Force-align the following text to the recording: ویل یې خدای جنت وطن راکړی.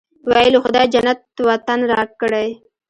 ویل 0.29 0.53
یې 0.55 0.59
خدای 0.63 0.85
جنت 0.93 1.19
وطن 1.49 1.79
راکړی. 1.91 2.47